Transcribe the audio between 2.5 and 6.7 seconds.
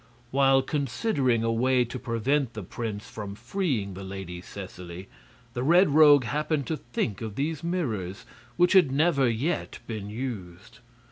the prince from freeing the Lady Seseley, the Red Rogue happened